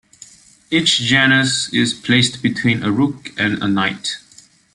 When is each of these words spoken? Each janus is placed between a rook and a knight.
Each 0.71 0.97
janus 0.97 1.71
is 1.71 1.93
placed 1.93 2.41
between 2.41 2.81
a 2.81 2.91
rook 2.91 3.31
and 3.37 3.61
a 3.61 3.67
knight. 3.67 4.17